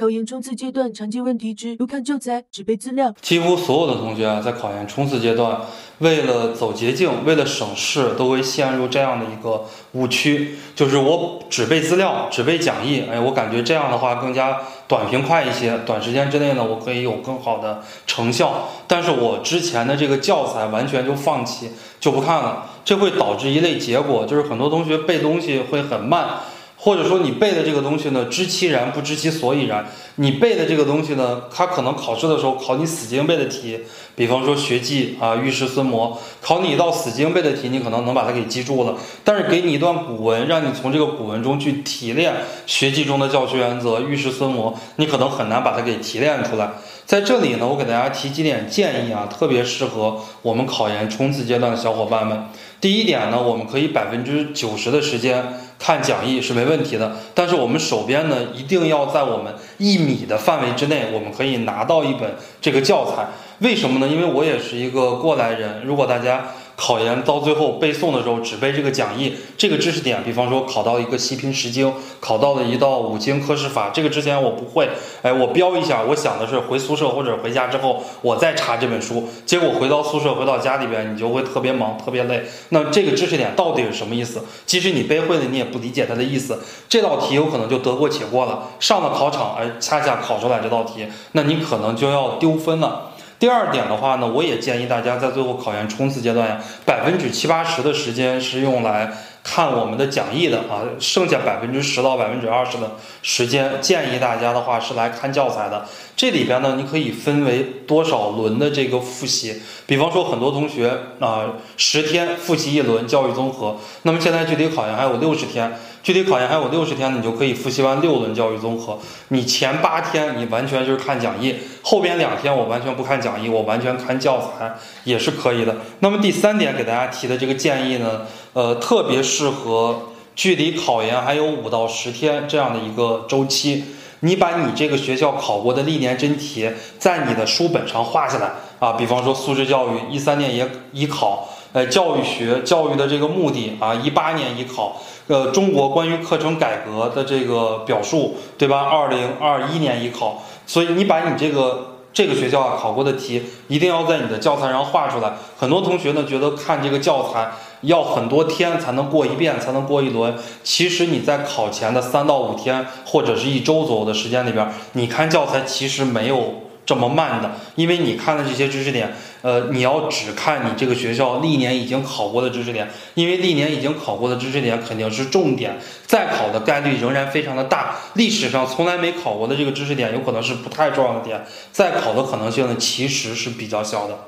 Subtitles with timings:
[0.00, 3.12] 考研冲刺阶段常见问题之不看教材只背资料。
[3.20, 5.60] 几乎所有的同学啊，在考研冲刺阶段，
[5.98, 9.64] 为了走捷径，为了省事，都会陷入这样的一个
[9.94, 13.02] 误区，就是我只背资料，只背讲义。
[13.10, 18.68] 哎，我感觉这样的话更加短平快一些，短时间之内呢，我可以有更好的成效。
[18.86, 26.38] 但是我之前的这个教材完全就放弃，就不看了，这会导致一类结果，就是很多同学背东西会很慢。
[26.80, 29.84] 或者说你背的这个东西呢，知其然不知其所以然。
[30.14, 33.80] 你背的这个东西呢，它可能考试的时候考你死记硬背的题，
[34.14, 38.96] 比方说学记啊、玉石孙模，考你一道死记硬背的题，你可能能把它给记住了。
[39.24, 42.34] 但是给你一段古文，让你从这个古文中去提炼
[42.66, 46.70] 学记中的教学原则、玉石孙模，你可能很难把它给提炼出来。
[47.04, 52.46] 在这里呢，我给大家提几点建议啊，特别适合我们考研冲刺阶段的小伙伴们。
[52.80, 55.44] 第一点呢，我们可以百分之九十的时间
[55.78, 63.26] 看讲义是没问题的，但是我们手边呢一定要在我们一米的范围之内，我们可以拿到一本这个教材。
[63.60, 64.06] 为什么呢？
[64.06, 66.46] 因为我也是一个过来人，如果大家。
[66.80, 74.88] 考研到最后背诵的时候，只背这个讲义，这个知识点，比方说考到一个西平十经，考到了一道五经科释法，这个之前我不会，
[75.22, 82.44] 哎，我标一下，我想的是回宿舍或者回家之后，我再查这本书，结果回到宿舍，回到家里边，你就会特别忙，特别累。
[82.68, 84.44] 那这个知识点到底是什么意思？
[84.64, 88.68] 即使你背会了，你也不理解它的意思，这道题有可能就得过且过了。
[88.78, 93.06] 上了考场，哎，恰恰考出来这道题，那你可能就要丢分了。
[93.38, 99.12] 第二点的话呢，我也建议大家在最后考研冲刺阶段呀，百分之七八十的时间是用来
[99.58, 102.92] 看我们的讲义的啊，剩下百分之十到百分之二十的
[103.22, 105.84] 时间，建议大家的话是来看教材的。
[106.14, 109.60] 这里边呢，你可以分为多少轮的这个复习？
[109.84, 115.76] 比方说，很多同学啊，十天复习一轮教育综合，那么现在距离考研还有六十天。
[116.00, 118.96] 距离考研还有六十天，你就可以复习完六轮教育综合。
[119.28, 125.74] 你前八天你完全就是看讲义，后边两天我完全不看讲义，我完全看教材也是可以的。
[125.98, 133.82] 那么第三点给大家提的这个建议呢，呃，特别是适合距离考研还有五到十天这样的一个周期。
[134.20, 141.48] 你把你这个学校考过的历年真题在你的书本上画下来啊，比方说素质教育一三年也已考。
[141.72, 148.80] 呃，教育学教育的这个目的啊，一八年已考，呃，中国关于课程改革的这个表述，对吧？
[148.80, 155.34] 二零二一年已考，所以你把你这个这个学校啊考过的题，一定要在你的教材上画出来。
[155.56, 157.48] 很多同学呢觉得看这个教材
[157.82, 160.34] 要很多天才能过一遍，才能过一轮。
[160.64, 166.54] 其实你在考前的三到五天或者是一周左右的时间里边，你看教材其实没有。
[166.88, 169.12] 这么慢的，因为你看的这些知识点，
[169.42, 177.96] 呃，你要只看你这个学校历年已经考过的知识点，因为历年已经考过的知识点肯定是重点，再考的概率仍然非常的大。
[178.14, 184.27] 历史上从来没考过的这个知识点，有可能是不太重要的点，再考的可能性呢其实是比较小的。